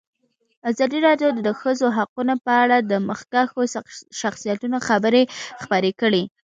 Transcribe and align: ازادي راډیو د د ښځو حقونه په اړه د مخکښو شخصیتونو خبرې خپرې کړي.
ازادي 0.69 0.99
راډیو 1.07 1.29
د 1.33 1.39
د 1.47 1.49
ښځو 1.59 1.87
حقونه 1.97 2.33
په 2.45 2.51
اړه 2.63 2.77
د 2.81 2.93
مخکښو 3.09 3.61
شخصیتونو 4.21 4.77
خبرې 4.87 5.23
خپرې 5.63 5.91
کړي. 6.01 6.23